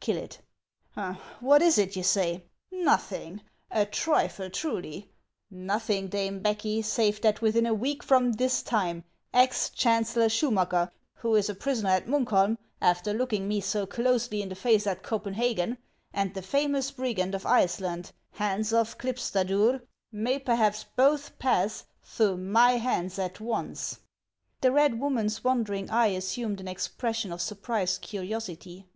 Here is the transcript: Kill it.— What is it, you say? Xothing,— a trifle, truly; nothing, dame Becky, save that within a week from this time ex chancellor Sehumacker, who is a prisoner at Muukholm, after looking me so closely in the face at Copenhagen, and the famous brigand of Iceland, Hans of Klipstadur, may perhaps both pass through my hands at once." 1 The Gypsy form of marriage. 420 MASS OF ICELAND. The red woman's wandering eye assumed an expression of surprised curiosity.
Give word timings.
Kill 0.00 0.18
it.— 0.18 0.38
What 1.40 1.62
is 1.62 1.78
it, 1.78 1.96
you 1.96 2.02
say? 2.02 2.44
Xothing,— 2.70 3.40
a 3.70 3.86
trifle, 3.86 4.50
truly; 4.50 5.10
nothing, 5.50 6.08
dame 6.08 6.40
Becky, 6.40 6.82
save 6.82 7.22
that 7.22 7.40
within 7.40 7.64
a 7.64 7.72
week 7.72 8.02
from 8.02 8.32
this 8.32 8.62
time 8.62 9.02
ex 9.32 9.70
chancellor 9.70 10.26
Sehumacker, 10.28 10.90
who 11.14 11.34
is 11.36 11.48
a 11.48 11.54
prisoner 11.54 11.88
at 11.88 12.06
Muukholm, 12.06 12.58
after 12.82 13.14
looking 13.14 13.48
me 13.48 13.62
so 13.62 13.86
closely 13.86 14.42
in 14.42 14.50
the 14.50 14.54
face 14.54 14.86
at 14.86 15.02
Copenhagen, 15.02 15.78
and 16.12 16.34
the 16.34 16.42
famous 16.42 16.90
brigand 16.90 17.34
of 17.34 17.46
Iceland, 17.46 18.12
Hans 18.32 18.74
of 18.74 18.98
Klipstadur, 18.98 19.80
may 20.12 20.38
perhaps 20.38 20.84
both 20.96 21.38
pass 21.38 21.86
through 22.02 22.36
my 22.36 22.72
hands 22.72 23.18
at 23.18 23.40
once." 23.40 23.90
1 23.90 23.90
The 23.90 23.92
Gypsy 23.96 24.00
form 24.02 24.04
of 24.04 24.04
marriage. 24.04 24.28
420 24.28 24.32
MASS 24.34 24.34
OF 24.36 24.44
ICELAND. 24.50 24.60
The 24.68 24.72
red 24.72 25.00
woman's 25.00 25.44
wandering 25.44 25.90
eye 25.90 26.06
assumed 26.08 26.60
an 26.60 26.68
expression 26.68 27.32
of 27.32 27.40
surprised 27.40 28.02
curiosity. 28.02 28.86